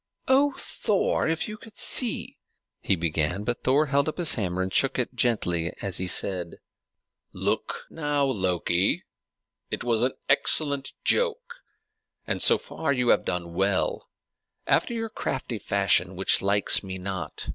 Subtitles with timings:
[0.27, 1.27] "Oh, Thor!
[1.27, 2.39] if you could see"
[2.79, 6.55] he began; but Thor held up his hammer and shook it gently as he said,
[7.33, 9.03] "Look now, Loki:
[9.69, 11.53] it was an excellent joke,
[12.25, 14.09] and so far you have done well,
[14.65, 17.47] after your crafty fashion, which likes me not.